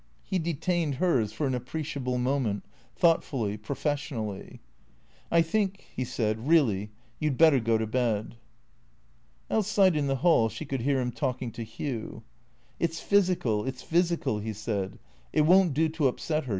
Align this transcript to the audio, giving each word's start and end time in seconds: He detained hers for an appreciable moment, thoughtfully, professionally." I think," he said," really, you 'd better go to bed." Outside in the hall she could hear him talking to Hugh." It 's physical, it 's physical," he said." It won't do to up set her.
He 0.23 0.39
detained 0.39 0.95
hers 0.95 1.31
for 1.31 1.45
an 1.45 1.53
appreciable 1.53 2.17
moment, 2.17 2.63
thoughtfully, 2.95 3.55
professionally." 3.55 4.59
I 5.39 5.43
think," 5.43 5.89
he 5.95 6.03
said," 6.03 6.47
really, 6.47 6.89
you 7.19 7.29
'd 7.29 7.37
better 7.37 7.59
go 7.59 7.77
to 7.77 7.85
bed." 7.85 8.37
Outside 9.51 9.95
in 9.95 10.07
the 10.07 10.15
hall 10.25 10.49
she 10.49 10.65
could 10.65 10.81
hear 10.81 10.99
him 10.99 11.11
talking 11.11 11.51
to 11.51 11.61
Hugh." 11.61 12.23
It 12.79 12.95
's 12.95 12.99
physical, 12.99 13.63
it 13.63 13.77
's 13.77 13.83
physical," 13.83 14.39
he 14.39 14.53
said." 14.53 14.97
It 15.33 15.41
won't 15.41 15.75
do 15.75 15.87
to 15.89 16.07
up 16.07 16.19
set 16.19 16.45
her. 16.45 16.49